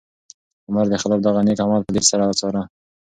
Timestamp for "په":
1.85-1.91